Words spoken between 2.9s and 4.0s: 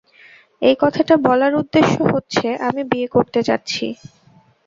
বিয়ে করতে যাচ্ছি।